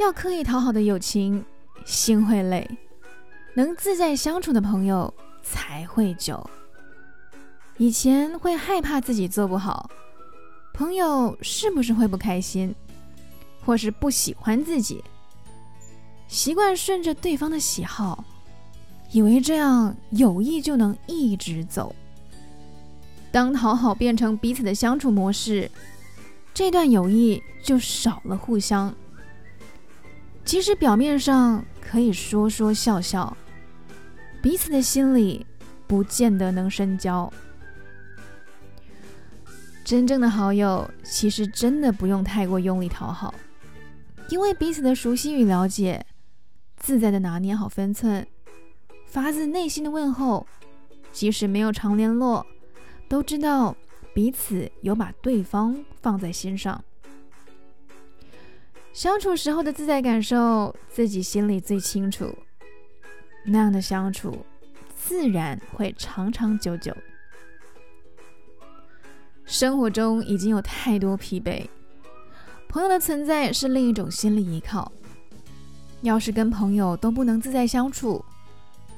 [0.00, 1.44] 要刻意讨好的友情，
[1.84, 2.66] 心会累；
[3.52, 5.12] 能自在相处的朋友
[5.42, 6.48] 才会久。
[7.76, 9.90] 以前会害怕自己做不好，
[10.72, 12.74] 朋友是不是会不开心，
[13.62, 15.04] 或是不喜欢自己？
[16.28, 18.24] 习惯顺着对方的喜好，
[19.12, 21.94] 以为这样友谊就能一直走。
[23.30, 25.70] 当讨好变成彼此的相处模式，
[26.54, 28.94] 这段友谊就少了互相。
[30.44, 33.36] 即使表面上可以说说笑笑，
[34.42, 35.46] 彼此的心里
[35.86, 37.32] 不见得能深交。
[39.84, 43.34] 真正的好友，其实真的不用太过用力讨好，
[44.28, 46.04] 因为彼此的熟悉与了解，
[46.76, 48.26] 自在的拿捏好分寸，
[49.06, 50.46] 发自内心的问候，
[51.12, 52.46] 即使没有常联络，
[53.08, 53.76] 都知道
[54.14, 56.84] 彼此有把对方放在心上。
[58.92, 62.36] 相处时候的自在感受，自己心里最清楚。
[63.46, 64.44] 那样的相处，
[64.96, 66.94] 自然会长长久久。
[69.44, 71.66] 生活中已经有太多疲惫，
[72.68, 74.90] 朋友的存在是另一种心理依靠。
[76.02, 78.24] 要是跟朋友都不能自在相处，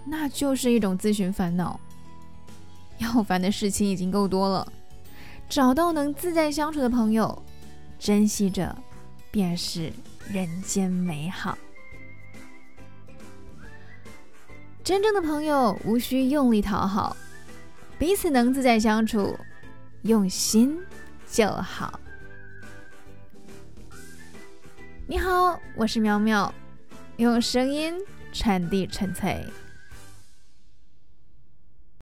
[0.06, 1.78] 那就是一种自寻烦恼。
[2.98, 4.72] 要烦的事情已经够多了，
[5.48, 7.42] 找到能自在相处的朋友，
[7.98, 8.76] 珍惜着。
[9.32, 9.90] 便是
[10.30, 11.56] 人间美好。
[14.84, 17.16] 真正的朋友无需用力讨好，
[17.98, 19.38] 彼此能自在相处，
[20.02, 20.78] 用心
[21.30, 21.98] 就好。
[25.06, 26.52] 你好，我是苗苗，
[27.16, 27.94] 用声音
[28.34, 29.42] 传递纯粹。